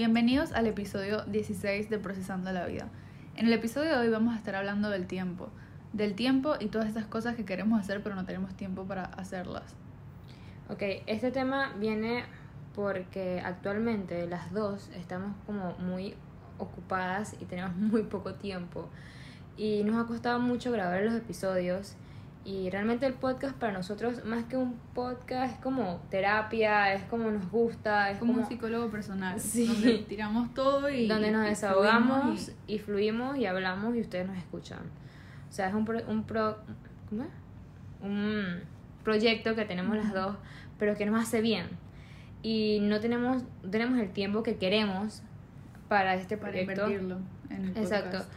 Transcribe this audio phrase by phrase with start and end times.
[0.00, 2.88] Bienvenidos al episodio 16 de Procesando la Vida.
[3.36, 5.50] En el episodio de hoy vamos a estar hablando del tiempo,
[5.92, 9.74] del tiempo y todas esas cosas que queremos hacer pero no tenemos tiempo para hacerlas.
[10.70, 12.24] Ok, este tema viene
[12.74, 16.14] porque actualmente las dos estamos como muy
[16.56, 18.88] ocupadas y tenemos muy poco tiempo
[19.58, 21.96] y nos ha costado mucho grabar los episodios
[22.44, 27.30] y realmente el podcast para nosotros, más que un podcast, es como terapia, es como
[27.30, 29.38] nos gusta, es como, como un psicólogo personal.
[29.38, 29.66] Sí.
[29.66, 31.06] Donde tiramos todo y.
[31.06, 32.78] donde nos y desahogamos fluimos y...
[32.78, 34.80] fluimos y hablamos y ustedes nos escuchan.
[35.48, 36.58] O sea, es un, pro, un, pro,
[37.08, 37.28] ¿cómo es?
[38.02, 38.60] un
[39.04, 40.36] proyecto que tenemos las dos,
[40.78, 41.66] pero que nos hace bien.
[42.42, 45.22] Y no tenemos, tenemos el tiempo que queremos
[45.88, 46.72] para este Para proyecto.
[46.88, 47.18] invertirlo
[47.50, 48.18] en el Exacto.
[48.18, 48.32] podcast.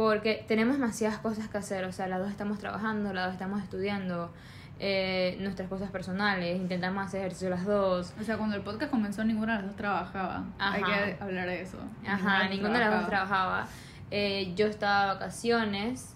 [0.00, 3.62] Porque tenemos demasiadas cosas que hacer, o sea, las dos estamos trabajando, las dos estamos
[3.62, 4.32] estudiando,
[4.78, 8.14] eh, nuestras cosas personales, intentamos hacer ejercicio las dos.
[8.18, 10.44] O sea, cuando el podcast comenzó, ninguna de las dos trabajaba.
[10.58, 11.04] Hay Ajá.
[11.04, 11.76] que hablar de eso.
[12.08, 13.66] Ajá, ninguna de las dos trabajaba.
[14.10, 16.14] Eh, yo estaba de vacaciones,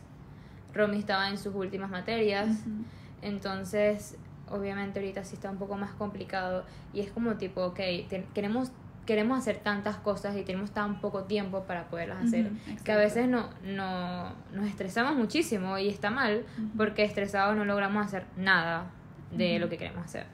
[0.73, 2.85] Romy estaba en sus últimas materias, Ujú.
[3.21, 4.17] entonces
[4.49, 7.77] obviamente ahorita sí está un poco más complicado y es como tipo, ok,
[8.09, 8.71] te- queremos,
[9.07, 12.47] queremos hacer tantas cosas y tenemos tan poco tiempo para poderlas hacer.
[12.47, 16.45] Ujú, que a veces no, no, nos estresamos muchísimo y está mal
[16.77, 18.91] porque estresados no logramos hacer nada
[19.31, 19.61] de Ujú.
[19.65, 20.27] lo que queremos hacer.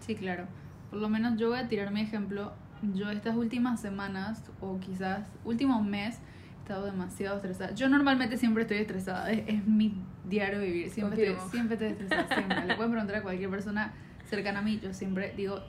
[0.00, 0.46] Sí, claro.
[0.90, 2.52] Por lo menos yo voy a tirar mi ejemplo.
[2.94, 7.74] Yo estas últimas semanas o quizás último mes he estado demasiado estresada.
[7.74, 9.30] Yo normalmente siempre estoy estresada.
[9.30, 10.90] Es, es mi diario vivir.
[10.90, 12.28] Siempre estoy, siempre estoy estresada.
[12.34, 12.66] Siempre.
[12.66, 13.92] Le pueden preguntar a cualquier persona
[14.28, 14.78] cercana a mí.
[14.82, 15.60] Yo siempre digo,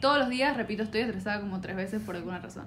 [0.00, 2.64] todos los días, repito, estoy estresada como tres veces por alguna razón.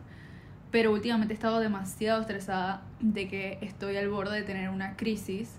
[0.71, 5.57] Pero últimamente he estado demasiado estresada de que estoy al borde de tener una crisis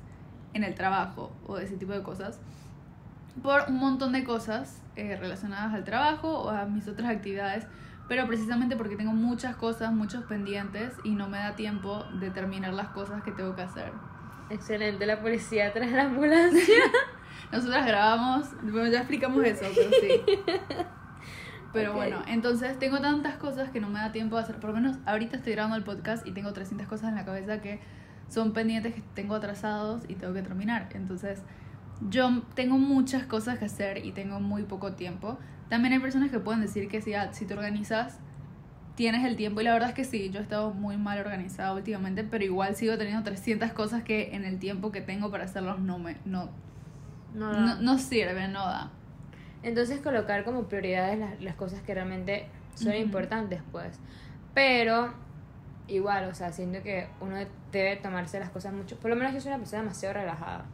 [0.55, 2.41] en el trabajo o de ese tipo de cosas
[3.43, 7.67] por un montón de cosas eh, relacionadas al trabajo o a mis otras actividades,
[8.09, 12.75] pero precisamente porque tengo muchas cosas, muchos pendientes y no me da tiempo de terminar
[12.75, 13.93] las cosas que tengo que hacer.
[14.51, 16.75] Excelente, la policía tras la ambulancia.
[17.53, 20.23] Nosotras grabamos, bueno, ya explicamos eso, pero sí.
[21.73, 24.57] Pero bueno, entonces tengo tantas cosas que no me da tiempo de hacer.
[24.57, 27.61] Por lo menos ahorita estoy grabando el podcast y tengo 300 cosas en la cabeza
[27.61, 27.81] que
[28.29, 30.89] son pendientes que tengo atrasados y tengo que terminar.
[30.95, 31.43] Entonces,
[32.09, 35.39] yo tengo muchas cosas que hacer y tengo muy poco tiempo.
[35.69, 38.19] También hay personas que pueden decir que si, ah, si te organizas,
[38.95, 39.61] tienes el tiempo.
[39.61, 42.77] Y la verdad es que sí, yo he estado muy mal organizada últimamente, pero igual
[42.77, 46.51] sigo teniendo 300 cosas que en el tiempo que tengo para hacerlos no me no,
[47.35, 48.91] No, no, no sirve, no da.
[49.63, 53.01] Entonces colocar como prioridades las, las cosas que realmente son Ujú.
[53.03, 53.99] importantes, pues.
[54.55, 55.13] Pero
[55.89, 57.37] igual, o sea, siento que uno
[57.71, 58.97] debe tomarse las cosas mucho.
[58.97, 60.65] Por lo menos yo soy una persona demasiado relajada.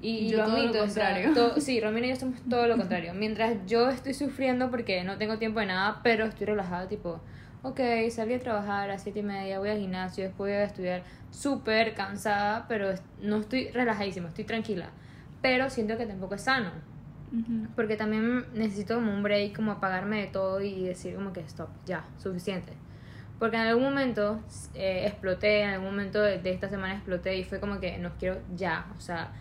[0.00, 1.34] Y, Yo todo lo admito, o sea, contrario.
[1.34, 3.14] to- sí, Romina y yo somos todo lo contrario.
[3.14, 7.20] Mientras yo estoy sufriendo porque no tengo tiempo de nada, pero estoy relajada, tipo,
[7.62, 7.80] ok,
[8.10, 11.02] salí a trabajar a las siete y media, voy al gimnasio, después voy a estudiar
[11.30, 12.90] súper cansada, pero
[13.20, 14.90] no estoy relajadísima, estoy tranquila.
[15.42, 16.70] Pero siento que tampoco es sano.
[17.76, 21.68] Porque también necesito como un break, como apagarme de todo y decir como que stop,
[21.86, 22.72] ya, suficiente.
[23.38, 24.40] Porque en algún momento
[24.74, 28.10] eh, exploté, en algún momento de, de esta semana exploté y fue como que no
[28.18, 29.32] quiero ya, o sea,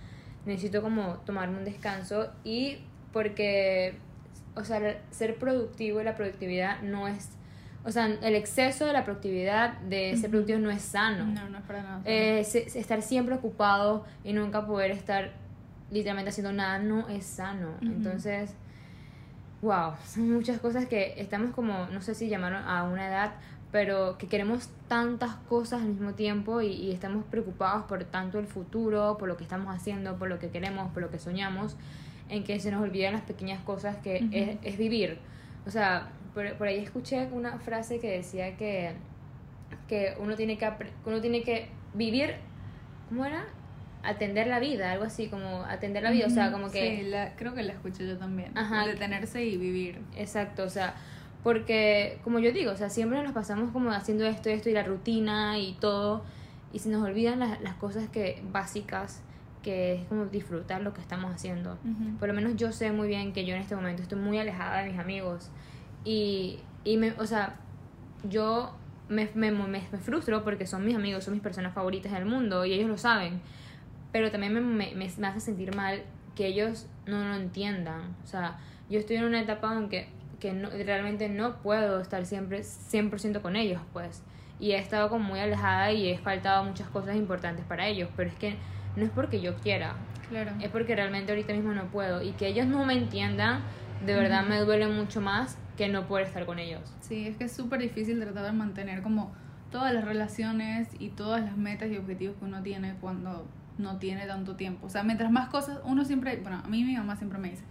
[0.45, 2.77] necesito como tomarme un descanso y
[3.11, 3.95] porque,
[4.55, 7.29] o sea, ser productivo y la productividad no es,
[7.83, 11.25] o sea, el exceso de la productividad, de ser productivo no es sano.
[11.25, 12.01] No, no es para nada.
[12.05, 15.31] Eh, se- estar siempre ocupado y nunca poder estar
[15.91, 17.75] literalmente haciendo nada no es sano.
[17.81, 18.53] Entonces,
[19.61, 23.33] wow, son muchas cosas que estamos como, no sé si llamaron a una edad,
[23.71, 28.47] pero que queremos tantas cosas al mismo tiempo y, y estamos preocupados por tanto el
[28.47, 31.75] futuro, por lo que estamos haciendo, por lo que queremos, por lo que soñamos,
[32.29, 34.29] en que se nos olvidan las pequeñas cosas que Ujú.
[34.31, 35.19] es, es vivir.
[35.65, 38.93] O sea, por, por ahí escuché una frase que decía que,
[39.87, 40.71] que uno tiene que
[41.05, 42.35] uno tiene que vivir,
[43.09, 43.45] ¿cómo era?
[44.07, 46.97] Atender la vida, algo así, como atender la vida, o sea, como que...
[46.97, 48.57] Sí, la- creo que la escuché yo también.
[48.57, 48.85] Ajá.
[48.87, 49.99] Detenerse y vivir.
[50.15, 50.95] Exacto, o sea,
[51.43, 54.83] porque como yo digo, o sea, siempre nos pasamos como haciendo esto, esto y la
[54.83, 56.23] rutina y todo,
[56.73, 59.21] y se nos olvidan las, las cosas que básicas,
[59.63, 61.77] que es como disfrutar lo que estamos haciendo.
[62.19, 64.81] Por lo menos yo sé muy bien que yo en este momento estoy muy alejada
[64.83, 65.49] de mis amigos
[66.05, 67.55] y, y me, o sea,
[68.23, 68.73] yo
[69.09, 72.65] me, me, me, me frustro porque son mis amigos, son mis personas favoritas del mundo
[72.65, 73.41] y ellos lo saben.
[74.17, 76.01] Pero también me, me, me, hace sentir mal
[76.35, 78.15] que ellos no lo entiendan.
[78.23, 78.57] O sea,
[78.89, 80.07] yo estoy en una etapa en que,
[80.39, 84.23] que no, realmente no puedo estar siempre 100% con ellos, pues.
[84.59, 88.09] Y he estado como muy alejada y he faltado muchas cosas importantes para ellos.
[88.17, 88.55] Pero es que
[88.95, 89.93] no es porque yo quiera,
[90.29, 90.49] Claro.
[90.61, 92.23] es porque realmente ahorita mismo no puedo.
[92.23, 93.61] Y que ellos no me entiendan,
[94.03, 96.81] de verdad me duele mucho más que no poder estar con ellos.
[97.01, 99.31] Sí, es que es súper difícil tratar de mantener como
[99.71, 103.45] todas las relaciones y todas las metas y objetivos que uno tiene cuando
[103.77, 104.87] no tiene tanto tiempo.
[104.87, 107.63] O sea, mientras más cosas, uno siempre, bueno, a mí mi mamá siempre me dice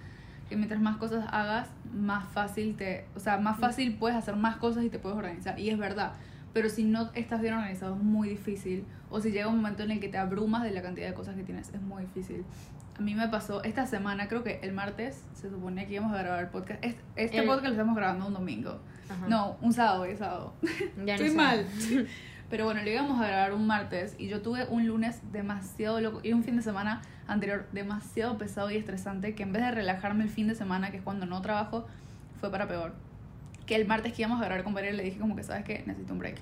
[0.48, 4.56] que mientras más cosas hagas, más fácil te, o sea, más fácil puedes hacer más
[4.56, 5.58] cosas y te puedes organizar.
[5.58, 6.12] Y es verdad.
[6.52, 8.84] Pero si no estás bien organizado es muy difícil.
[9.10, 11.34] O si llega un momento en el que te abrumas de la cantidad de cosas
[11.36, 12.44] que tienes, es muy difícil.
[12.98, 16.18] A mí me pasó esta semana, creo que el martes, se suponía que íbamos a
[16.18, 16.82] grabar el podcast.
[16.82, 18.80] Este, este El- podcast lo estamos grabando un domingo.
[19.08, 19.28] Ajá.
[19.28, 20.54] No, un sábado, hoy es sábado.
[21.04, 21.66] Ya Estoy no mal.
[22.48, 26.20] Pero bueno, lo íbamos a grabar un martes y yo tuve un lunes demasiado loco
[26.22, 30.22] y un fin de semana anterior demasiado pesado y estresante que en vez de relajarme
[30.24, 31.86] el fin de semana, que es cuando no trabajo,
[32.40, 32.94] fue para peor.
[33.66, 35.82] Que el martes que íbamos a grabar con Valeria le dije como que, ¿sabes qué?
[35.86, 36.38] Necesito un break.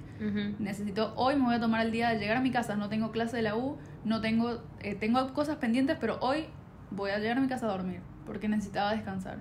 [0.58, 3.10] Necesito, hoy me voy a tomar el día de llegar a mi casa, no tengo
[3.10, 6.46] clase de la U, no tengo, eh, tengo cosas pendientes, pero hoy
[6.90, 9.38] voy a llegar a mi casa a dormir porque necesitaba descansar.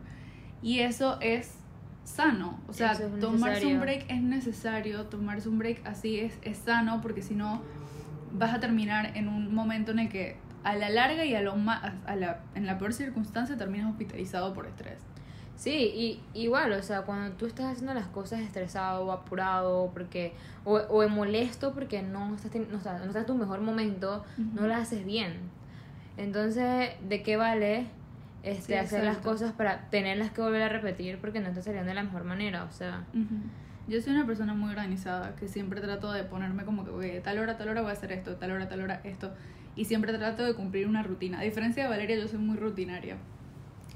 [0.62, 1.58] Y eso es
[2.04, 6.58] sano, o sea, es tomarse un break es necesario, tomarse un break así es, es
[6.58, 7.62] sano porque si no
[8.34, 11.56] vas a terminar en un momento en el que a la larga y a lo
[11.56, 15.00] más, a la, en la peor circunstancia terminas hospitalizado por estrés.
[15.56, 15.92] Sí,
[16.34, 20.34] y igual, o sea, cuando tú estás haciendo las cosas estresado o apurado porque
[20.66, 24.68] o, o molesto porque no estás, no, estás, no estás en tu mejor momento, no
[24.68, 25.34] las haces bien.
[26.18, 27.86] Entonces, ¿de qué vale
[28.44, 31.88] este Sí, hacer las cosas para tenerlas que volver a repetir porque no está saliendo
[31.90, 32.66] de la mejor manera?
[32.66, 33.06] O sea.
[33.88, 37.20] Yo soy una persona muy organizada que siempre trato de ponerme como que "Ok, de
[37.22, 39.34] tal hora tal hora voy a hacer esto, tal hora tal hora esto.
[39.76, 41.40] Y siempre trato de cumplir una rutina.
[41.40, 43.18] A diferencia de Valeria, yo soy muy rutinaria.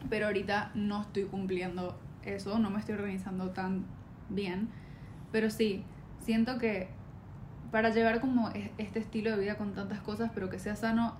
[0.09, 3.85] Pero ahorita no estoy cumpliendo eso, no me estoy organizando tan
[4.29, 4.69] bien.
[5.31, 5.83] Pero sí,
[6.19, 6.89] siento que
[7.71, 11.15] para llevar como e- este estilo de vida con tantas cosas, pero que sea sano,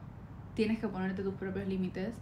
[0.56, 2.16] tienes que ponerte tus propios límites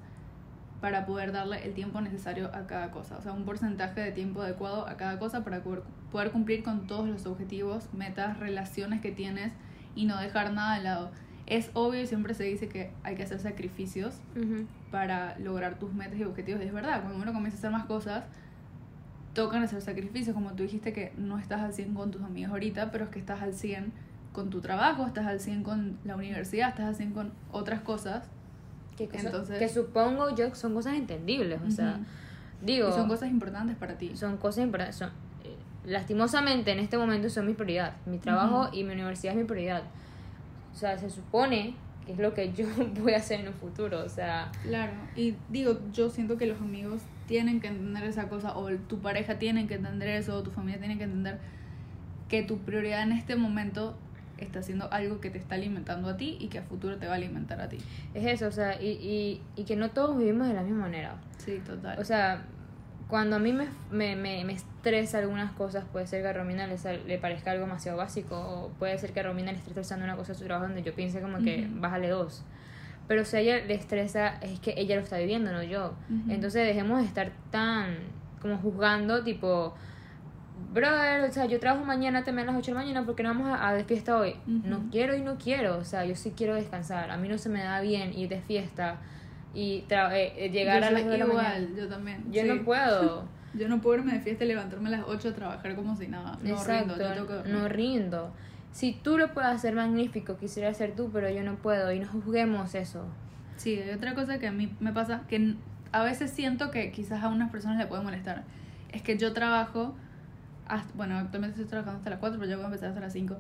[0.86, 3.18] para poder darle el tiempo necesario a cada cosa.
[3.18, 7.10] O sea, un porcentaje de tiempo adecuado a cada cosa para poder, cumplir con todos
[7.10, 9.52] los objetivos, metas, relaciones que tienes
[9.96, 11.10] y no dejar nada de lado.
[11.48, 14.20] Es obvio y siempre se dice que hay que hacer sacrificios
[14.92, 16.62] para lograr tus metas y objetivos.
[16.62, 18.26] Y es verdad, cuando uno comienza a hacer más cosas,
[19.34, 20.36] tocan hacer sacrificios.
[20.36, 23.18] Como tú dijiste que no estás al 100 con tus amigos ahorita, pero es que
[23.18, 23.92] estás al 100
[24.34, 28.30] con tu trabajo, estás al 100 con la universidad, estás al 100 con otras cosas.
[28.97, 32.00] Que, cosa- Entonces- que supongo yo son cosas entendibles, o sea,
[32.62, 34.15] digo, Y son cosas importantes para ti.
[34.15, 34.95] son cosas importantes.
[34.97, 35.09] Son,
[35.44, 35.56] eh,
[35.86, 37.94] lastimosamente en este momento son mi prioridad.
[38.06, 39.83] Mi trabajo y mi universidad es mi prioridad.
[40.74, 41.75] O sea, se supone
[42.06, 42.65] que es lo que yo
[43.01, 44.03] voy a hacer en un futuro.
[44.03, 48.56] O sea, Claro, y digo, yo siento que los amigos tienen que entender esa cosa,
[48.57, 51.39] o tu pareja tiene que entender eso, o tu familia tiene que entender
[52.30, 53.98] que tu prioridad en este momento
[54.38, 57.14] está haciendo algo que te está alimentando a ti y que a futuro te va
[57.14, 57.78] a alimentar a ti.
[58.14, 58.48] es eso.
[58.48, 61.16] O sea, y, y, y que no todos vivimos de la misma manera.
[61.38, 62.00] Sí, total.
[62.00, 62.44] O sea,
[63.08, 66.66] cuando a mí me, me, me, me estresa algunas cosas, puede ser que a Romina
[66.68, 69.70] le, sal- le parezca algo demasiado básico, o puede ser que a Romina le esté
[69.70, 71.82] estresando una cosa de su trabajo donde yo piense como que Ujú.
[71.82, 72.44] bájale dos.
[73.08, 75.94] Pero si a ella le estresa, es que ella lo está viviendo, no yo.
[76.27, 77.98] Entonces dejemos de estar tan
[78.42, 79.75] como juzgando, tipo,
[80.74, 83.29] brother, o sea, yo trabajo mañana también a las 8 de la mañana porque no
[83.29, 84.31] vamos a, a de fiesta hoy.
[84.47, 84.67] Ujú.
[84.67, 87.12] No quiero y no quiero, o sea, yo sí quiero descansar.
[87.12, 88.97] A mí no se me da bien ir de fiesta
[89.53, 91.67] y tra- eh, eh, llegar Yo a las soy 2 de la mañana.
[91.77, 92.24] yo también.
[92.31, 92.47] Yo sí.
[92.47, 93.35] no puedo.
[93.55, 96.09] Yo no puedo irme de fiesta y levantarme a las 8 a trabajar como si
[96.09, 96.38] nada.
[96.43, 98.33] No Exacto, rindo, yo tengo que no rindo.
[98.74, 102.05] Si tú lo puedes hacer magnífico, quisiera ser tú, pero yo no puedo y no
[102.09, 103.05] juzguemos eso.
[103.55, 105.55] Sí, hay otra cosa que a mí me pasa, que
[105.93, 108.43] a veces siento que quizás a unas personas le puede molestar.
[108.91, 109.95] Es que yo trabajo,
[110.67, 113.13] hasta, bueno, actualmente estoy trabajando hasta las 4, pero yo voy a empezar hasta las
[113.13, 113.38] 5.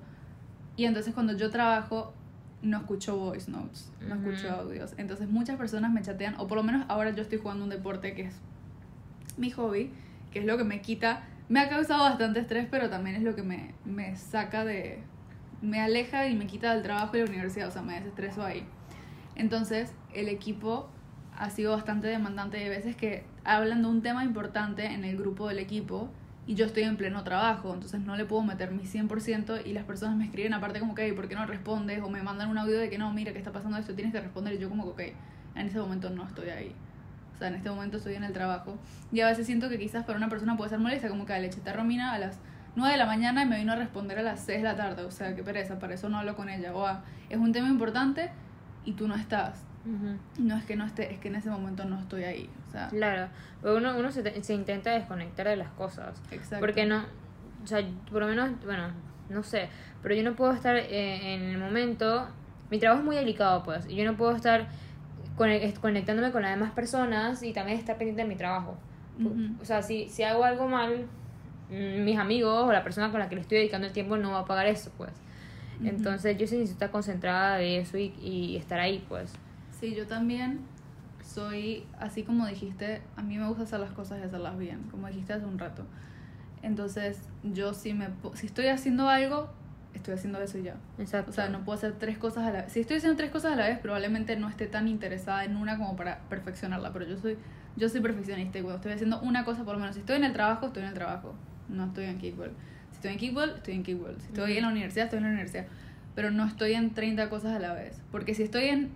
[0.77, 2.13] Y entonces cuando yo trabajo,
[2.61, 4.29] no escucho voice notes, no Ujú.
[4.29, 4.93] escucho audios.
[4.97, 8.13] Entonces muchas personas me chatean, o por lo menos ahora yo estoy jugando un deporte
[8.13, 8.35] que es
[9.37, 9.91] mi hobby,
[10.31, 13.35] que es lo que me quita, me ha causado bastante estrés, pero también es lo
[13.35, 14.99] que me, me saca de,
[15.61, 18.65] me aleja y me quita del trabajo y la universidad, o sea, me desestreso ahí.
[19.35, 20.89] Entonces, el equipo
[21.37, 25.47] ha sido bastante demandante de veces que hablan de un tema importante en el grupo
[25.47, 26.09] del equipo
[26.47, 29.83] y yo estoy en pleno trabajo, entonces no le puedo meter mi 100% y las
[29.85, 32.01] personas me escriben aparte como que, "Ey, ¿por qué no respondes?
[32.03, 34.21] O me mandan un audio de que no, mira, que está pasando esto, tienes que
[34.21, 35.15] responder y yo como que, ok,
[35.55, 36.75] en ese momento no estoy ahí.
[37.35, 38.77] O sea, en este momento estoy en el trabajo.
[39.11, 41.47] Y a veces siento que quizás para una persona puede ser molesta, como que le
[41.47, 42.39] eché Romina a las
[42.75, 45.03] 9 de la mañana y me vino a responder a las 6 de la tarde.
[45.03, 46.73] O sea, qué pereza, para eso no hablo con ella.
[46.73, 48.29] O ah, es un tema importante
[48.85, 49.63] y tú no estás.
[50.39, 52.49] No es que no esté, es que en ese momento no estoy ahí.
[52.67, 53.27] O sea, Claro,
[53.63, 56.21] uno, uno se, se intenta desconectar de las cosas.
[56.31, 56.59] exacto.
[56.59, 57.03] Porque no,
[57.63, 57.79] o sea,
[58.11, 58.87] por lo menos, bueno,
[59.29, 59.69] no sé,
[60.01, 62.27] pero yo no puedo estar eh, en el momento,
[62.71, 64.67] mi trabajo es muy delicado pues, y yo no puedo estar
[65.37, 68.77] cone- conectándome con las demás personas y también estar pendiente de mi trabajo.
[69.61, 71.05] O sea, si, si hago algo mal,
[71.69, 74.31] mm, mis amigos o la persona con la que le estoy dedicando el tiempo no
[74.31, 75.11] va a pagar eso pues.
[75.83, 79.33] Entonces yo sí necesito estar concentrada de eso y, y estar ahí pues.
[79.79, 80.59] Sí, yo también
[81.23, 85.07] soy, así como dijiste, a mí me gusta hacer las cosas y hacerlas bien, como
[85.07, 85.85] dijiste hace un rato.
[86.61, 89.49] Entonces, yo si me si estoy haciendo algo,
[89.93, 90.75] estoy haciendo eso y ya.
[90.97, 91.31] Exacto.
[91.31, 92.71] O sea, no puedo hacer tres cosas a la vez.
[92.71, 95.77] Si estoy haciendo tres cosas a la vez, probablemente no esté tan interesada en una
[95.77, 97.37] como para perfeccionarla, pero yo soy
[97.75, 100.23] yo soy perfeccionista y cuando estoy haciendo una cosa, por lo menos si estoy en
[100.23, 101.35] el trabajo, estoy en el trabajo.
[101.67, 102.51] No estoy en kickball.
[102.91, 104.15] Si estoy en kickball, estoy en kickball.
[104.21, 105.65] Si estoy en la universidad, estoy en la universidad.
[106.15, 108.01] Pero no estoy en 30 cosas a la vez.
[108.11, 108.91] Porque si estoy en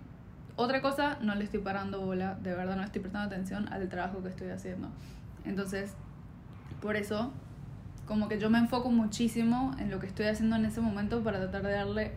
[0.60, 2.34] otra cosa, no le estoy parando bola.
[2.42, 4.88] De verdad, no estoy prestando atención al trabajo que estoy haciendo.
[5.44, 5.94] Entonces,
[6.80, 7.32] por eso,
[8.06, 11.38] como que yo me enfoco muchísimo en lo que estoy haciendo en ese momento para
[11.38, 12.12] tratar de darle,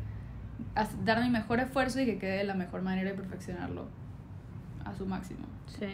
[1.03, 3.87] dar mi mejor esfuerzo y que quede de la mejor manera y perfeccionarlo
[4.85, 5.45] a su máximo.
[5.79, 5.87] Sí.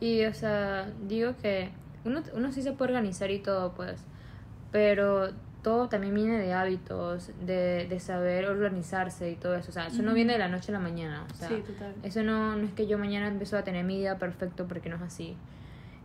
[0.00, 1.70] Y, o sea, digo que
[2.04, 4.00] uno, uno sí se puede organizar y todo, pues.
[4.72, 5.30] Pero
[5.66, 9.70] todo también viene de hábitos, de, de saber organizarse y todo eso.
[9.70, 10.14] O sea, eso no Ujú.
[10.14, 11.26] viene de la noche a la mañana.
[11.28, 11.92] O sea, sí, total.
[12.04, 14.94] eso no, no es que yo mañana empiezo a tener mi día perfecto porque no
[14.94, 15.34] es así.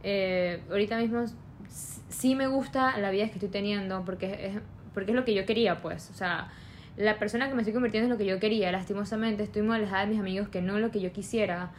[0.02, 1.24] Eh, ahorita mismo
[1.70, 4.60] sí me gusta la vida que estoy teniendo porque es,
[4.96, 6.10] porque es lo que yo quería, pues.
[6.10, 6.52] O sea,
[6.98, 8.72] la persona que me estoy convirtiendo es lo que yo quería.
[8.72, 11.70] Lastimosamente estoy muy alejada de mis amigos que no es lo que yo quisiera,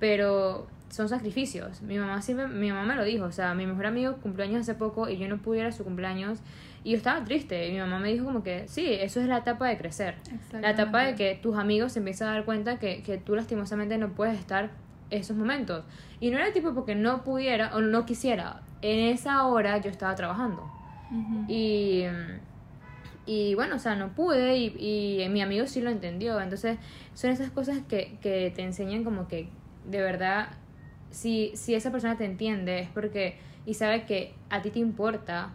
[0.00, 1.82] pero son sacrificios.
[1.82, 3.26] Mi mamá siempre, mi mamá me lo dijo.
[3.26, 5.70] O sea, mi mejor amigo cumplió años hace poco y yo no pude ir a
[5.72, 6.40] su cumpleaños
[6.88, 7.68] y yo estaba triste.
[7.68, 10.14] Y mi mamá me dijo como que sí, eso es la etapa de crecer.
[10.58, 13.98] La etapa de que tus amigos se empiezan a dar cuenta que, que tú lastimosamente
[13.98, 14.70] no puedes estar
[15.10, 15.84] esos momentos.
[16.18, 18.62] Y no era tipo porque no pudiera o no quisiera.
[18.80, 20.66] En esa hora yo estaba trabajando.
[21.46, 22.04] Y,
[23.26, 26.40] y bueno, o sea, no pude y, y mi amigo sí lo entendió.
[26.40, 26.78] Entonces,
[27.12, 29.50] son esas cosas que, que te enseñan como que
[29.84, 30.48] de verdad,
[31.10, 35.50] si, si esa persona te entiende es porque y sabe que a ti te importa,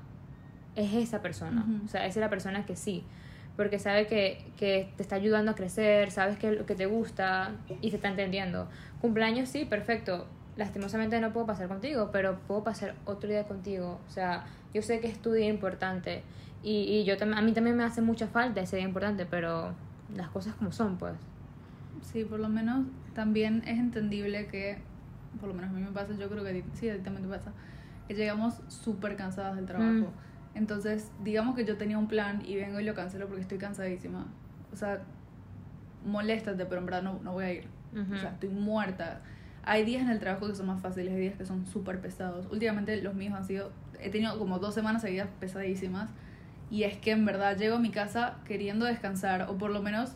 [0.75, 1.61] es esa persona.
[1.61, 1.85] Ujú.
[1.85, 3.03] O sea, esa es la persona que sí.
[3.55, 7.51] Porque sabe que, que te está ayudando a crecer, sabes que lo que te gusta
[7.81, 8.67] y te está entendiendo.
[8.99, 10.27] Cumpleaños sí, perfecto.
[10.57, 13.99] Lastimosamente no puedo pasar contigo, pero puedo pasar otro día contigo.
[14.07, 16.23] O sea, yo sé que es tu día importante.
[16.63, 19.73] Y, y yo a mí también me hace mucha falta ese día importante, pero
[20.15, 21.13] las cosas como son, pues.
[22.01, 24.77] Sí, por lo menos también es entendible que,
[25.39, 27.37] por lo menos a mí me pasa, yo creo que sí, a ti también te
[27.37, 27.51] pasa,
[28.07, 29.91] que llegamos súper cansadas del trabajo.
[29.91, 30.32] Mm.
[30.55, 34.27] Entonces, digamos que yo tenía un plan y vengo y lo cancelo porque estoy cansadísima.
[34.71, 35.01] O sea,
[36.05, 37.67] moléstate, pero en verdad no, no voy a ir.
[37.93, 38.13] Ujú.
[38.13, 39.21] O sea, estoy muerta.
[39.63, 42.47] Hay días en el trabajo que son más fáciles, hay días que son súper pesados.
[42.51, 46.09] Últimamente los míos han sido, he tenido como dos semanas seguidas pesadísimas.
[46.69, 50.15] Y es que en verdad llego a mi casa queriendo descansar, o por lo menos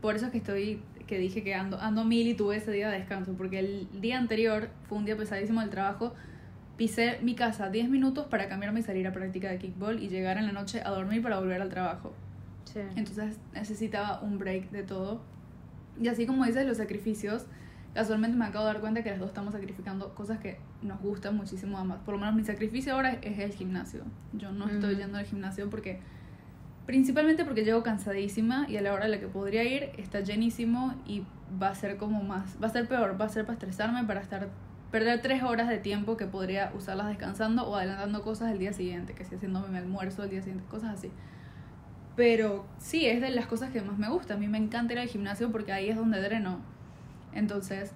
[0.00, 2.90] por eso es que estoy, que dije que ando, ando mil y tuve ese día
[2.90, 6.14] de descanso, porque el día anterior fue un día pesadísimo del trabajo.
[6.76, 10.38] Pisé mi casa 10 minutos para cambiarme y salir a práctica de kickball y llegar
[10.38, 12.12] en la noche a dormir para volver al trabajo.
[12.64, 12.80] Sí.
[12.96, 15.22] Entonces necesitaba un break de todo.
[16.00, 17.46] Y así como dices los sacrificios,
[17.94, 21.36] casualmente me acabo de dar cuenta que las dos estamos sacrificando cosas que nos gustan
[21.36, 21.98] muchísimo ambas.
[22.00, 24.02] Por lo menos mi sacrificio ahora es el gimnasio.
[24.32, 26.00] Yo no estoy yendo al gimnasio porque
[26.86, 30.94] principalmente porque llego cansadísima y a la hora a la que podría ir está llenísimo
[31.06, 31.24] y
[31.62, 34.20] va a ser como más, va a ser peor, va a ser para estresarme, para
[34.20, 34.48] estar
[34.94, 39.12] perder tres horas de tiempo que podría usarlas descansando o adelantando cosas el día siguiente,
[39.12, 41.10] que si haciéndome mi almuerzo el día siguiente, cosas así.
[42.14, 44.34] Pero sí, es de las cosas que más me gusta.
[44.34, 46.60] A mí me encanta ir al gimnasio porque ahí es donde dreno.
[47.32, 47.90] Entonces,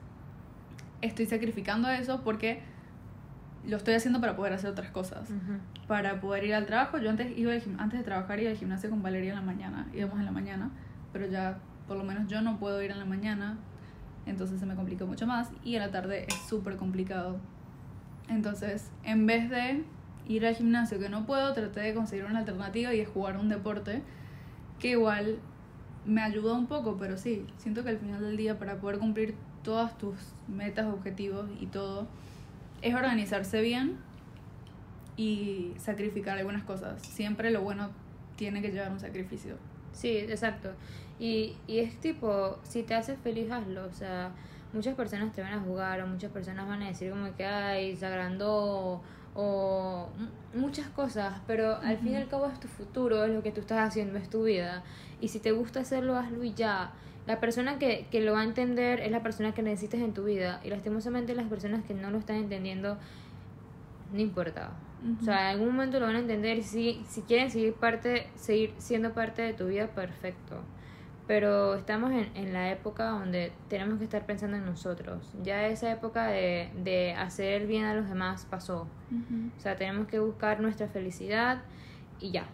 [1.01, 2.63] estoy sacrificando eso porque
[3.65, 5.29] lo estoy haciendo para poder hacer otras cosas.
[5.87, 6.99] Para poder ir al trabajo.
[6.99, 9.87] Yo antes, iba al antes de trabajar iba al gimnasio con Valeria en la mañana.
[9.95, 10.71] Íbamos en la mañana.
[11.13, 13.57] Pero ya, por lo menos yo no puedo ir en la mañana.
[14.29, 15.51] Entonces se me complicó mucho más.
[15.65, 17.39] Y en la tarde es súper complicado.
[18.29, 19.85] Entonces, en vez de
[20.27, 23.49] ir al gimnasio que no puedo, traté de conseguir una alternativa y es jugar un
[23.49, 24.03] deporte
[24.79, 25.39] que igual
[26.05, 29.35] me ayuda un poco, pero sí, siento que al final del día para poder cumplir
[29.63, 30.15] todas tus
[30.47, 32.07] metas, objetivos y todo,
[32.83, 33.97] es organizarse bien
[35.17, 37.03] y sacrificar algunas cosas.
[37.03, 37.91] Siempre lo bueno
[38.37, 39.57] tiene que llevar un sacrificio.
[39.93, 40.71] Sí, exacto.
[41.19, 43.87] Y, y es tipo, si te hace feliz, hazlo.
[43.87, 44.33] O sea,
[44.73, 47.97] muchas personas te van a jugar o muchas personas van a decir como que, ay,
[47.97, 49.01] se agrandó
[49.35, 50.09] o,
[50.55, 53.61] muchas cosas, pero al fin y al cabo es tu futuro, es lo que tú
[53.61, 54.83] estás haciendo, es tu vida.
[55.21, 56.93] Y si te gusta hacerlo, hazlo y ya.
[57.27, 60.25] La persona que, que lo va a entender es la persona que necesitas en tu
[60.25, 60.61] vida.
[60.65, 62.97] Y lastimosamente las personas que no lo están entendiendo,
[64.13, 64.73] no importa.
[65.21, 68.75] O sea, en algún momento lo van a entender si, si quieren seguir, parte, seguir
[68.79, 70.57] siendo parte de tu vida, perfecto.
[71.29, 75.31] Pero estamos en, en la época donde tenemos que estar pensando en nosotros.
[75.45, 78.89] Ya esa época de, de hacer el bien a los demás pasó.
[79.57, 81.61] O sea, tenemos que buscar nuestra felicidad
[82.19, 82.47] y ya.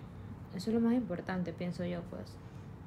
[0.57, 2.37] Eso es lo más importante, pienso yo, pues.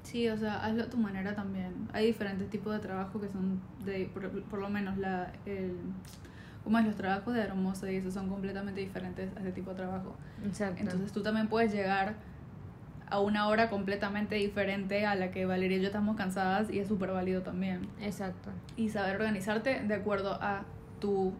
[0.04, 1.88] Sí, o sea, hazlo a tu manera también.
[1.94, 5.74] Hay diferentes tipos de trabajo que son, de, por, por lo menos, la, el,
[6.64, 9.78] como es, los trabajos de hermosa y eso son completamente diferentes a ese tipo de
[9.78, 10.16] trabajo.
[10.46, 10.82] Exacto.
[10.82, 12.16] Entonces tú también puedes llegar
[13.10, 16.88] a una hora completamente diferente a la que Valeria y yo estamos cansadas y es
[16.88, 17.88] súper válido también.
[18.02, 18.50] Exacto.
[18.76, 20.64] Y saber organizarte de acuerdo a
[21.00, 21.34] tu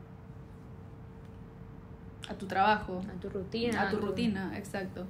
[2.30, 3.82] a tu trabajo, A tu rutina.
[3.84, 5.06] a tu rutina, exacto.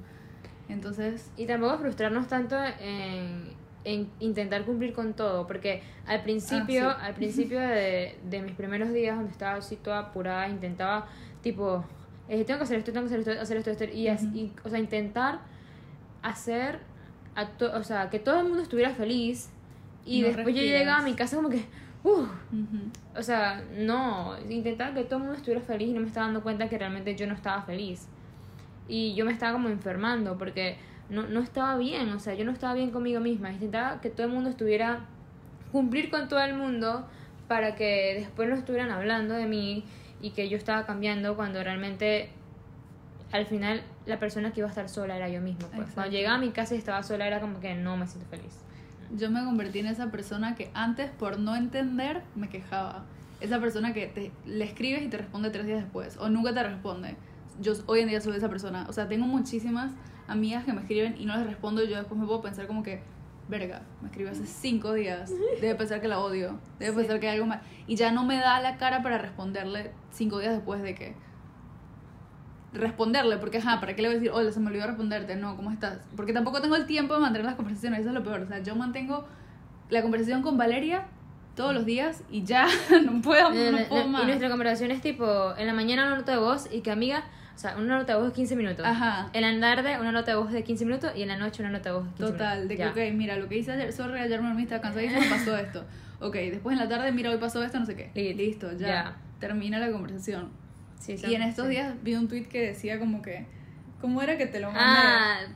[0.69, 3.53] Entonces, Y tampoco frustrarnos tanto en,
[3.85, 7.05] en intentar cumplir con todo, porque al principio, Ah, sí.
[7.07, 11.07] al principio de, de mis primeros días donde estaba así toda apurada, intentaba
[11.41, 11.83] tipo,
[12.29, 14.69] eh, tengo que hacer esto, tengo que hacer esto, hacer esto, esto, y, y, o
[14.69, 15.39] sea, intentar
[16.21, 16.79] hacer,
[17.59, 19.49] o sea, que todo el mundo estuviera feliz,
[20.07, 21.65] y No después yo llegaba a mi casa como que,
[22.03, 22.25] uh,
[23.15, 26.41] o sea, no, intentaba que todo el mundo estuviera feliz y no me estaba dando
[26.41, 28.07] cuenta que realmente yo no estaba feliz.
[28.87, 30.77] Y yo me estaba como enfermando porque
[31.09, 33.51] no, no estaba bien, o sea, yo no estaba bien conmigo misma.
[33.51, 35.01] Intentaba que todo el mundo estuviera,
[35.73, 37.05] cumplir con todo el mundo
[37.49, 39.83] para que después no estuvieran hablando de mí
[40.21, 42.29] y que yo estaba cambiando cuando realmente
[43.33, 45.67] al final la persona que iba a estar sola era yo misma.
[45.75, 45.91] Pues.
[45.93, 48.63] Cuando llegaba a mi casa y estaba sola era como que no me siento feliz.
[49.15, 53.05] yo me convertí en esa persona que antes por no entender me quejaba.
[53.39, 56.63] Esa persona que te, le escribes y te responde tres días después o nunca te
[56.63, 57.15] responde.
[57.61, 58.85] Yo hoy en día soy esa persona.
[58.89, 59.91] O sea, tengo muchísimas
[60.27, 62.83] amigas que me escriben y no les respondo y yo después me puedo pensar como
[62.83, 63.01] que,
[63.47, 65.31] verga, me escribió hace cinco días.
[65.61, 66.59] Debe pensar que la odio.
[66.79, 66.97] Debe Sí.
[66.97, 67.61] pensar que hay algo mal.
[67.87, 71.15] Y ya no me da la cara para responderle cinco días después de que
[72.77, 75.35] responderle, porque ajá, ¿para qué le voy a decir, hola, se me olvidó responderte?
[75.35, 75.99] No, ¿cómo estás?
[76.15, 78.41] Porque tampoco tengo el tiempo de mantener las conversaciones, eso es lo peor.
[78.41, 79.27] O sea, yo mantengo
[79.89, 81.05] la conversación con Valeria
[81.55, 82.67] todos los días y ya
[83.05, 84.23] no puedo, No, no no, puedo más.
[84.23, 87.23] Y nuestra conversación es tipo, en la mañana una nota de voz y que amiga,
[87.55, 88.85] o sea, una nota de voz de 15 minutos.
[88.85, 89.29] Ajá.
[89.33, 91.71] En la tarde una nota de voz de 15 minutos y en la noche una
[91.71, 93.03] nota de voz de 15 Total, de que, minutos.
[93.03, 93.09] Ya.
[93.09, 95.83] ok, mira, lo que hice ayer, sorry, ayer me dormí, estaba cansadísima, pasó esto.
[96.19, 98.11] Ok, después en la tarde, mira, hoy pasó esto, no sé qué.
[98.13, 98.69] Listo.
[98.69, 98.87] Listo, ya.
[98.87, 99.15] Ya.
[99.39, 100.49] Termina la conversación.
[100.99, 101.71] Sí, y en estos sí.
[101.71, 103.45] días vi un tweet que decía como que,
[104.01, 104.81] ¿cómo era que te lo mandé?
[104.83, 105.37] Ah,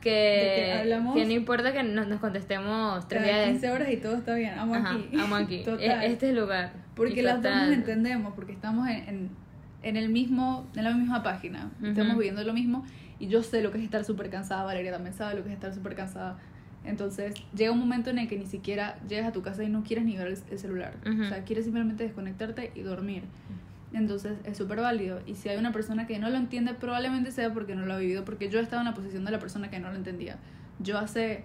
[0.56, 4.16] que hablamos- que no importa que nos, nos contestemos tres días 15 horas y todo
[4.16, 5.08] está bien, amo Ajá, aquí.
[5.18, 5.58] amo aquí.
[5.64, 5.80] Total.
[5.80, 6.72] E- Este es el lugar.
[6.94, 7.66] Porque las dos total.
[7.68, 9.30] nos entendemos, porque estamos en, en,
[9.82, 11.86] en el mismo, en la misma página, Ujú.
[11.88, 12.84] estamos viviendo lo mismo
[13.18, 15.54] y yo sé lo que es estar súper cansada, Valeria también sabe lo que es
[15.54, 16.38] estar súper cansada.
[16.84, 19.84] Entonces llega un momento en el que ni siquiera llegas a tu casa y no
[19.84, 20.94] quieres ni ver el, el celular.
[21.08, 21.22] Ujú.
[21.22, 23.22] O sea, quieres simplemente desconectarte y dormir.
[23.94, 25.20] Entonces es súper válido.
[25.26, 27.98] Y si hay una persona que no lo entiende, probablemente sea porque no lo ha
[27.98, 28.24] vivido.
[28.24, 30.36] Porque yo he estado en la posición de la persona que no lo entendía.
[30.78, 31.44] Yo hace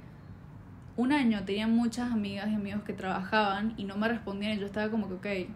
[0.95, 4.65] un año tenía muchas amigas y amigos que trabajaban y no me respondían y yo
[4.65, 5.13] estaba como que,
[5.45, 5.49] ok,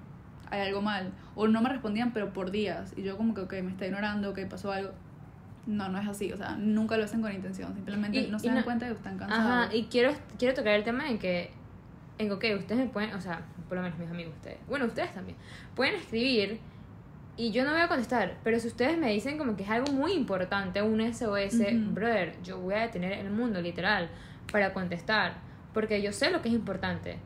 [0.52, 1.12] hay algo mal.
[1.36, 2.94] O no me respondían, pero por días.
[2.98, 4.92] Y yo como que, ok, me está ignorando, ok, pasó algo.
[5.66, 6.32] No, no es así.
[6.34, 7.74] O sea, nunca lo hacen con intención.
[7.74, 9.66] Simplemente Y- no se dan no- cuenta de que están cansados.
[9.68, 11.52] Ajá, y quiero, quiero tocar el tema en que,
[12.18, 14.86] en que, ok, ustedes me pueden, o sea, por lo menos mis amigos, ustedes, bueno,
[14.86, 15.38] ustedes también,
[15.76, 16.60] pueden escribir
[17.42, 19.92] y yo no voy a contestar, pero si ustedes me dicen como que es algo
[19.92, 21.58] muy importante, un SOS,
[21.92, 24.12] brother, yo voy a detener el mundo, literal,
[24.52, 25.38] para contestar,
[25.74, 27.18] porque yo sé lo que es importante,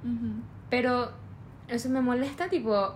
[0.70, 1.12] pero
[1.68, 2.96] eso me molesta, tipo,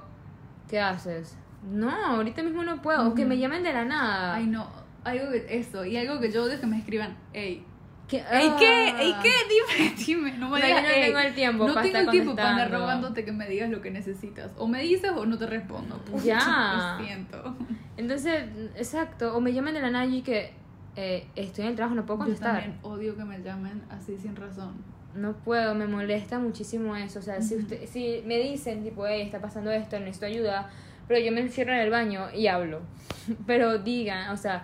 [0.70, 1.38] ¿qué haces?
[1.70, 4.36] No, ahorita mismo no puedo, o que me llamen de la nada.
[4.36, 4.70] Ay, no.
[5.04, 5.84] Algo que, eso.
[5.84, 7.66] Y algo que yo odio es que me escriban, ey,
[8.10, 8.18] ¿Qué?
[8.18, 8.94] ¿Ey qué?
[8.96, 9.02] Ah.
[9.02, 9.32] ¿Ey qué?
[10.06, 10.38] Dime, dime.
[10.38, 12.50] No me digas, yo no tengo el tiempo No para tengo estar el tiempo para
[12.50, 14.52] andar rogándote que me digas lo que necesitas.
[14.58, 16.02] O me dices o no te respondo.
[16.24, 16.98] Ya.
[17.00, 17.56] Lo siento.
[17.98, 18.46] Entonces,
[18.76, 20.54] exacto, o me llaman de la nada y que
[20.96, 22.56] eh, estoy en el trabajo, no puedo Yo contestar.
[22.62, 24.74] también odio que me llamen así sin razón.
[25.14, 27.20] No puedo, me molesta muchísimo eso.
[27.20, 30.70] O sea, si, usted, si me dicen, tipo, hey, está pasando esto, necesito ayuda,
[31.08, 32.82] pero yo me encierro en el baño y hablo.
[33.46, 34.64] pero digan, o sea,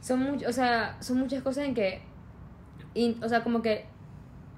[0.00, 2.00] son, much- o sea, son muchas cosas en que,
[2.94, 3.86] y, o sea, como que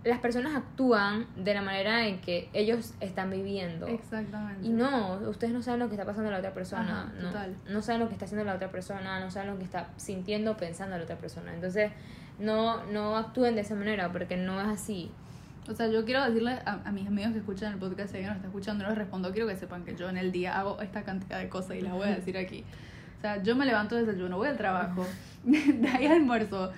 [0.05, 3.87] las personas actúan de la manera en que ellos están viviendo.
[3.87, 4.66] Exactamente.
[4.66, 7.05] Y no, ustedes no saben lo que está pasando la otra persona.
[7.05, 7.57] Ajá, no, total.
[7.68, 10.57] no saben lo que está haciendo la otra persona, no saben lo que está sintiendo,
[10.57, 11.55] pensando la otra persona.
[11.55, 11.90] Entonces,
[12.38, 15.11] no, no actúen de esa manera porque no es así.
[15.68, 18.29] O sea, yo quiero decirle a, a mis amigos que escuchan el podcast, si alguien
[18.29, 20.81] nos está escuchando, no les respondo, quiero que sepan que yo en el día hago
[20.83, 22.64] esta cantidad de cosas y las voy a decir aquí.
[23.16, 25.07] O sea, yo me levanto desayuno, voy al trabajo,
[25.44, 26.70] de ahí almuerzo,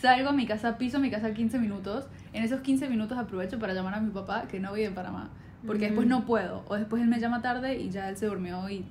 [0.00, 2.06] salgo a mi casa, piso mi casa 15 minutos.
[2.32, 5.30] En esos 15 minutos aprovecho para llamar a mi papá, que no vive en Panamá.
[5.66, 6.18] Porque después Ujú.
[6.20, 6.64] no puedo.
[6.68, 8.84] O después él me llama tarde y ya él se durmió y...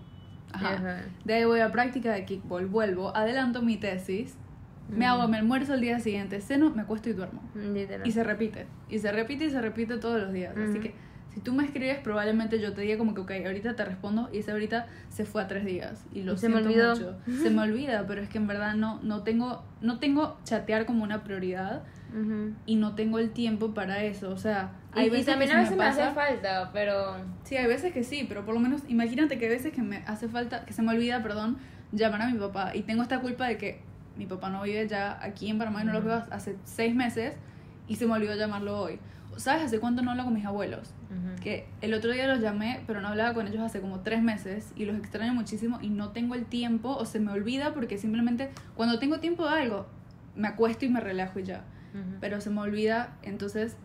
[0.51, 1.01] Ajá.
[1.25, 4.37] De ahí voy a práctica de kickball, vuelvo, adelanto mi tesis,
[4.89, 5.19] me Ujú.
[5.19, 7.41] hago mi almuerzo el día siguiente, ceno, me acuesto y duermo.
[7.53, 8.07] Literal.
[8.07, 10.55] Y se repite, y se repite y se repite todos los días.
[10.55, 10.81] Así Ujú.
[10.81, 10.93] que
[11.37, 14.39] si tú me escribes, probablemente yo te diga como que, ok, ahorita te respondo y
[14.39, 16.03] ese ahorita se fue a tres días.
[16.11, 16.95] Y lo Y se me siento olvidó.
[16.95, 17.43] mucho.
[17.43, 21.03] Se me olvida, pero es que en verdad no, no, tengo, no tengo chatear como
[21.03, 21.83] una prioridad
[22.65, 24.31] y no tengo el tiempo para eso.
[24.31, 27.17] O sea, Y, hay y veces también que a veces me, hace falta, pero...
[27.43, 29.97] Sí, hay veces que sí, pero por lo menos imagínate que hay veces que me
[30.07, 31.59] hace falta, que se me olvida, perdón,
[31.91, 33.81] llamar a mi papá y tengo esta culpa de que
[34.17, 37.35] mi papá no vive ya aquí en Panamá y no lo veo hace seis meses
[37.87, 38.99] y se me olvidó llamarlo hoy.
[39.37, 40.93] ¿Sabes hace cuánto no hablo con mis abuelos?
[41.09, 41.41] Ujú.
[41.41, 44.71] Que el otro día los llamé, pero no hablaba con ellos hace como tres meses
[44.75, 48.49] y los extraño muchísimo y no tengo el tiempo o se me olvida porque simplemente
[48.75, 49.87] cuando tengo tiempo de algo
[50.35, 52.17] me acuesto y me relajo y ya Ujú.
[52.19, 53.77] pero se me olvida, entonces,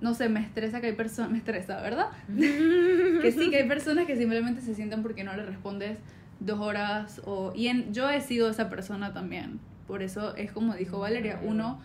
[0.00, 2.06] no sé, me estresa que hay personas, me estresa, ¿verdad?
[2.28, 5.98] que sí, que hay personas que simplemente se sientan porque no le respondes
[6.40, 10.74] dos horas, o, y en, yo he sido esa persona también, por eso es como
[10.74, 11.80] dijo Valeria, uno,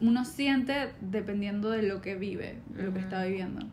[0.00, 3.66] uno siente dependiendo de lo que vive, de lo que está viviendo.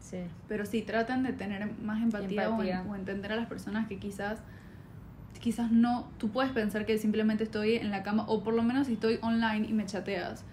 [0.00, 0.18] Sí.
[0.48, 2.84] Pero sí, tratan de tener más empatía, o Empatía.
[2.88, 4.38] O, entender a las personas que quizás
[5.42, 8.86] quizás no, tú puedes pensar que simplemente estoy en la cama o por lo menos
[8.86, 10.44] si estoy online y me chateas.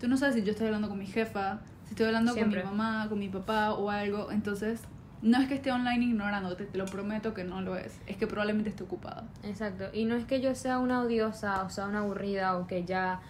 [0.00, 2.62] Tú no sabes si yo estoy hablando con mi jefa, si estoy hablando Siempre.
[2.62, 4.80] con mi mamá, con mi papá o algo, entonces
[5.20, 8.26] no es que esté online ignorándote, te lo prometo que no lo es, es que
[8.26, 9.24] probablemente esté ocupada.
[9.44, 9.84] Exacto.
[9.92, 13.20] Y no es que yo sea una odiosa o sea una aburrida o que ya,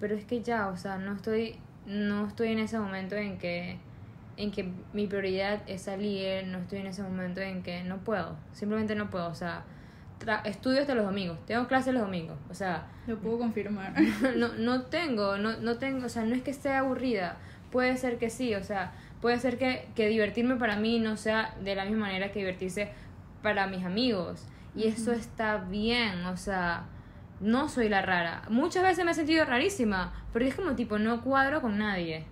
[0.00, 3.78] pero es que ya, o sea, no estoy, no estoy en ese momento en que,
[4.36, 8.36] en que mi prioridad es salir, no estoy en ese momento en que no puedo,
[8.52, 9.64] simplemente no puedo, o sea,
[10.20, 13.94] tra- estudio hasta los domingos, tengo clases los domingos, o sea, Lo puedo confirmar.
[14.36, 17.36] no, no tengo, no, no tengo, o sea, no es que esté aburrida,
[17.70, 21.54] puede ser que sí, o sea, puede ser que, que divertirme para mí no sea
[21.62, 22.88] de la misma manera que divertirse
[23.42, 24.46] para mis amigos.
[24.74, 26.84] Y eso está bien, o sea,
[27.40, 28.42] no soy la rara.
[28.48, 32.24] Muchas veces me he sentido rarísima, porque es como tipo, no cuadro con nadie.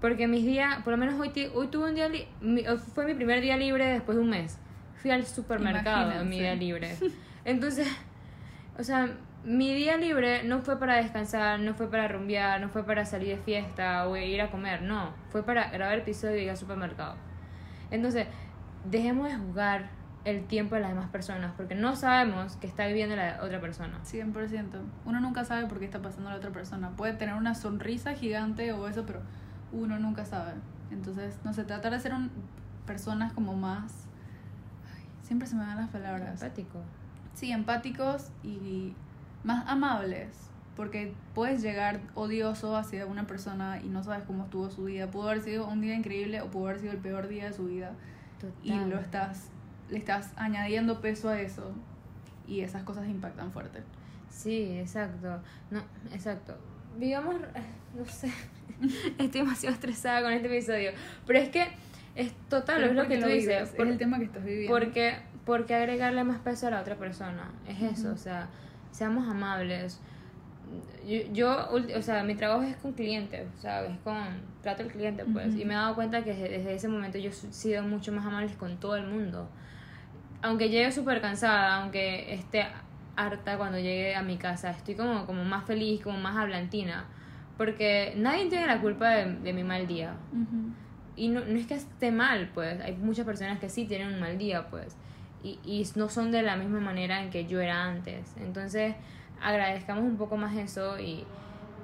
[0.00, 2.64] Porque mis días, por lo menos hoy, hoy tuve un día, li- mi-
[2.94, 4.58] fue mi primer día libre después de un mes.
[5.00, 6.96] Fui al supermercado en mi día libre.
[7.44, 7.88] Entonces,
[8.78, 9.08] o sea,
[9.44, 13.28] mi día libre no fue para descansar, no fue para rumbear, no fue para salir
[13.36, 15.10] de fiesta o ir a comer, no.
[15.30, 17.16] Fue para grabar episodio y ir al supermercado.
[17.90, 18.26] Entonces,
[18.84, 19.90] dejemos de jugar
[20.24, 24.00] el tiempo de las demás personas porque no sabemos que está viviendo la otra persona.
[24.04, 24.68] 100%.
[25.04, 26.90] Uno nunca sabe por qué está pasando a la otra persona.
[26.90, 29.20] Puede tener una sonrisa gigante o eso, pero
[29.72, 30.52] uno nunca sabe.
[30.90, 32.30] Entonces, no sé, tratar de ser un,
[32.86, 34.06] personas como más...
[34.96, 36.42] ay, siempre se me dan las palabras.
[36.42, 36.80] Empático.
[37.34, 38.94] Sí, empáticos y
[39.42, 40.50] más amables.
[40.74, 45.10] Porque puedes llegar odioso hacia una persona y no sabes cómo estuvo su día.
[45.10, 47.66] Pudo haber sido un día increíble o pudo haber sido el peor día de su
[47.66, 47.92] vida.
[48.62, 48.90] Y Total.
[48.90, 49.50] lo estás,
[49.90, 51.72] le estás añadiendo peso a eso.
[52.46, 53.80] Y esas cosas impactan fuerte.
[54.30, 55.40] Sí, exacto.
[55.70, 55.80] No,
[56.12, 56.56] exacto.
[56.98, 57.36] Digamos,
[57.96, 58.30] no sé.
[59.18, 60.90] Estoy demasiado estresada con este episodio.
[61.26, 61.66] Pero es que
[62.14, 63.40] es total, Pero es lo que tú dices.
[63.48, 64.72] vives, por- es el tema que estás viviendo.
[64.72, 65.16] Porque,
[65.46, 67.50] porque agregarle más peso a la otra persona.
[67.68, 68.48] Es eso, o sea,
[68.90, 70.00] seamos amables.
[71.06, 74.16] Yo, yo, o sea, mi trabajo es con clientes, o sea, es con
[74.62, 75.54] trato al cliente, pues.
[75.54, 78.24] Y me he dado cuenta que desde, desde ese momento yo he sido mucho más
[78.24, 79.48] amable con todo el mundo.
[80.44, 82.66] Aunque llegue súper cansada, aunque esté
[83.16, 87.06] harta cuando llegue a mi casa, estoy como, como más feliz, como más hablantina.
[87.56, 90.14] Porque nadie tiene la culpa de, de mi mal día.
[91.16, 92.78] Y no, no es que esté mal, pues.
[92.82, 94.98] Hay muchas personas que sí tienen un mal día, pues.
[95.42, 98.34] Y, y no son de la misma manera en que yo era antes.
[98.36, 98.96] Entonces,
[99.40, 101.24] agradezcamos un poco más eso y,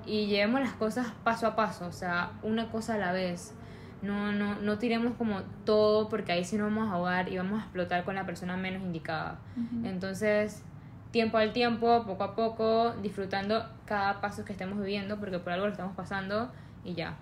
[0.05, 3.55] y llevemos las cosas paso a paso, o sea, una cosa a la vez.
[4.03, 7.61] No, no, no tiremos como todo porque ahí sí nos vamos a ahogar y vamos
[7.61, 9.39] a explotar con la persona menos indicada.
[9.57, 9.87] Ujú.
[9.87, 10.63] Entonces,
[11.11, 15.67] tiempo al tiempo, poco a poco, disfrutando cada paso que estemos viviendo porque por algo
[15.67, 16.51] lo estamos pasando
[16.85, 17.17] y ya.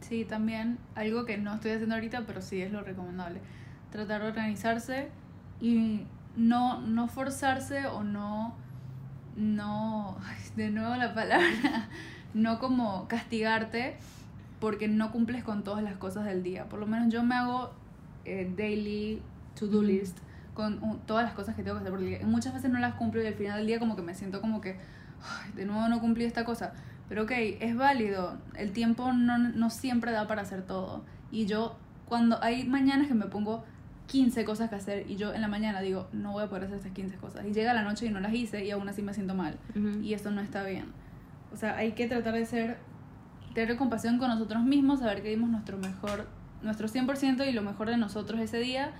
[0.00, 3.40] Sí, también algo que no estoy haciendo ahorita, pero sí es lo recomendable.
[3.92, 5.10] Tratar de organizarse
[5.60, 8.54] y no, no forzarse o no,
[9.36, 10.16] no,
[10.56, 11.88] de nuevo la palabra,
[12.34, 13.96] no como castigarte
[14.60, 16.68] porque no cumples con todas las cosas del día.
[16.68, 17.72] Por lo menos yo me hago
[18.24, 19.22] eh, daily
[19.58, 20.18] to-do list
[20.54, 22.20] con uh, todas las cosas que tengo que hacer por el día.
[22.20, 24.40] Y muchas veces no las cumplo y al final del día como que me siento
[24.40, 24.76] como que,
[25.22, 26.72] "Ay, de nuevo no cumplí esta cosa.
[27.08, 28.36] Pero ok, es válido.
[28.54, 31.02] El tiempo no, no siempre da para hacer todo.
[31.32, 33.64] Y yo, cuando hay mañanas que me pongo
[34.06, 36.76] 15 cosas que hacer y yo en la mañana digo, no voy a poder hacer
[36.78, 37.46] estas 15 cosas.
[37.46, 39.56] Y llega la noche y no las hice y aún así me siento mal.
[40.04, 40.86] Y eso no está bien.
[41.52, 42.78] O sea, hay que tratar de ser,
[43.54, 46.26] tener compasión con nosotros mismos, saber que dimos nuestro mejor,
[46.62, 48.92] nuestro 100% y lo mejor de nosotros ese día.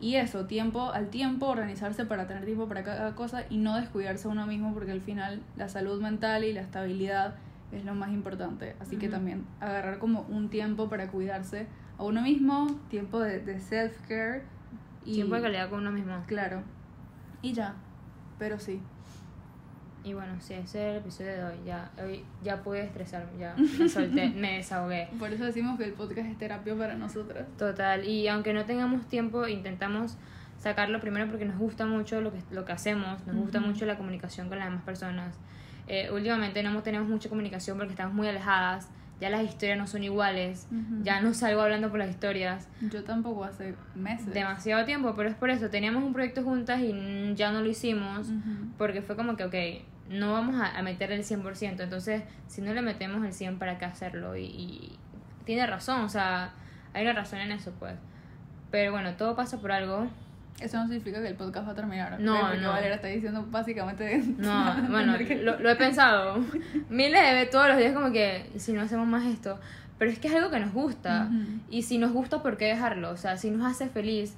[0.00, 4.28] Y eso, tiempo al tiempo, organizarse para tener tiempo para cada cosa y no descuidarse
[4.28, 7.34] a uno mismo porque al final la salud mental y la estabilidad
[7.72, 8.76] es lo más importante.
[8.80, 9.16] Así que Ujú.
[9.16, 11.66] también agarrar como un tiempo para cuidarse
[11.98, 14.42] a uno mismo, tiempo de, de self-care.
[15.04, 16.22] y Tiempo de calidad con uno mismo.
[16.26, 16.62] Claro.
[17.42, 17.74] Y ya.
[18.38, 18.80] Pero sí.
[20.08, 21.56] Y bueno, sí, ese es el episodio de hoy.
[21.66, 25.08] Ya, hoy ya pude estresarme, ya me solté, me desahogué.
[25.18, 27.46] Por eso decimos que el podcast es terapia para nosotras.
[27.58, 30.16] Total, y aunque no tengamos tiempo, intentamos
[30.58, 33.68] sacarlo primero porque nos gusta mucho lo que, lo que hacemos, nos gusta Ujú.
[33.68, 35.38] mucho la comunicación con las demás personas.
[35.88, 38.88] Eh, últimamente no tenemos mucha comunicación porque estamos muy alejadas,
[39.20, 41.02] ya las historias no son iguales, Ujú.
[41.02, 44.32] ya no salgo hablando por las historias Yo tampoco hace meses.
[44.32, 48.28] demasiado tiempo, pero es por eso, teníamos un proyecto juntas y ya no lo hicimos
[48.28, 48.68] Ujú.
[48.78, 52.72] porque fue como que, ok, no vamos a, a meter el 100%, entonces si no
[52.72, 54.36] le metemos el 100, ¿para qué hacerlo?
[54.36, 54.98] Y, y
[55.44, 56.52] tiene razón, o sea,
[56.94, 57.94] hay una razón en eso, pues.
[58.70, 60.08] Pero bueno, todo pasa por algo.
[60.60, 62.18] Eso no significa que el podcast va a terminar.
[62.20, 62.70] No, Porque no.
[62.70, 64.22] Valera está diciendo básicamente.
[64.38, 66.38] No, bueno, lo, lo he pensado
[66.90, 69.58] miles de veces todos los días como que, ¿y si no hacemos más esto?
[69.98, 71.28] Pero es que es algo que nos gusta.
[71.30, 71.60] Ujú.
[71.70, 73.10] Y si nos gusta, ¿por qué dejarlo?
[73.10, 74.34] O sea, si nos hace feliz,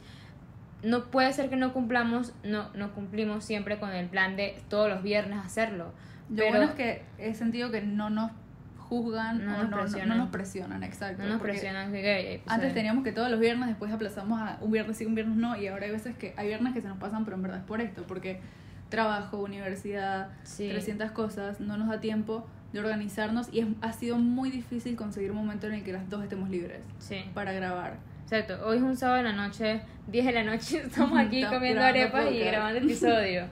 [0.83, 4.89] no puede ser que no cumplamos, no, no cumplimos siempre con el plan de todos
[4.89, 5.93] los viernes hacerlo.
[6.31, 8.31] Lo Pero bueno es que he sentido que no nos
[8.79, 10.09] juzgan No o nos no, no- presionan.
[10.09, 11.23] no nos presionan, exacto.
[11.23, 11.93] no nos presionan.
[11.93, 14.97] que, que, pues, Antes eh, teníamos que todos los viernes, después aplazamos a un viernes
[14.97, 17.25] sí, un viernes no, y ahora hay veces que hay viernes que se nos pasan,
[17.25, 18.41] pero en verdad es por esto, porque
[18.89, 20.69] trabajo, universidad, Sí.
[20.69, 25.31] 300 cosas, no nos da tiempo de organizarnos y es- ha sido muy difícil conseguir
[25.31, 27.25] un momento en el que las dos estemos libres Sí.
[27.35, 27.99] para grabar.
[28.33, 31.83] Exacto, hoy es un sábado de la noche, 10 de la noche, estamos aquí comiendo
[31.83, 33.47] arepas y grabando episodio.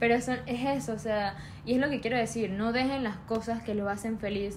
[0.00, 3.18] Pero son, es eso, o sea, y es lo que quiero decir, no dejen las
[3.18, 4.56] cosas que los hacen feliz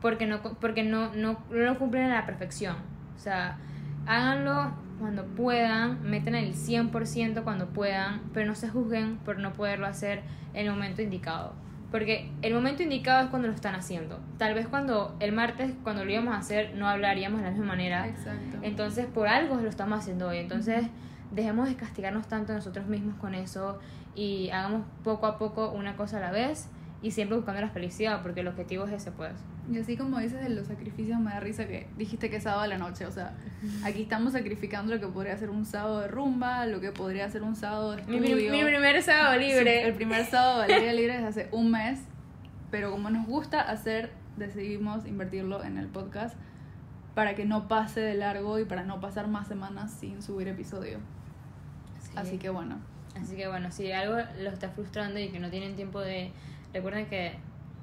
[0.00, 2.74] porque no porque no, no, no lo cumplen a la perfección.
[3.14, 3.58] O sea,
[4.06, 9.86] háganlo cuando puedan, metan el 100% cuando puedan, pero no se juzguen por no poderlo
[9.86, 11.54] hacer en el momento indicado.
[11.92, 14.18] Porque el momento indicado es cuando lo están haciendo.
[14.38, 17.66] Tal vez cuando el martes, cuando lo íbamos a hacer, no hablaríamos de la misma
[17.66, 18.08] manera.
[18.08, 18.58] Exacto.
[18.62, 20.38] Entonces, por algo lo estamos haciendo hoy.
[20.38, 20.86] Entonces,
[21.30, 23.78] dejemos de castigarnos tanto nosotros mismos con eso
[24.14, 26.68] y hagamos poco a poco una cosa a la vez
[27.02, 29.32] y siempre buscando la felicidad, porque el objetivo es ese, pues.
[29.72, 32.62] Y así como dices de los sacrificios, me da risa que dijiste que es sábado
[32.62, 33.06] a la noche.
[33.06, 33.34] O sea,
[33.84, 37.42] aquí estamos sacrificando lo que podría ser un sábado de rumba, lo que podría ser
[37.42, 38.52] un sábado de Mi, estudio.
[38.52, 39.86] mi- mi primer sábado libre.
[39.86, 42.00] El primer sábado de Valeria Libre desde hace un mes.
[42.70, 46.36] Pero como nos gusta hacer, decidimos invertirlo en el podcast
[47.14, 50.98] para que no pase de largo y para no pasar más semanas sin subir episodio.
[52.00, 52.12] Sí.
[52.16, 52.78] Así que bueno.
[53.20, 56.32] Así que bueno, si algo lo está frustrando y que no tienen tiempo de...
[56.72, 57.34] Recuerden que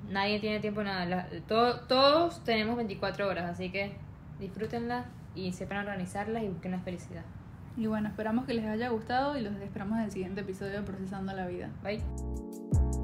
[0.10, 1.06] nadie tiene tiempo nada.
[1.06, 3.94] La- todo- todos tenemos 24 horas, así que
[4.40, 7.24] disfrútenlas y sepan organizarlas y busquen la felicidad.
[7.78, 10.82] Y bueno, esperamos que les haya gustado y los esperamos en el siguiente episodio de
[10.82, 11.70] Procesando la Vida.
[11.84, 12.99] Bye.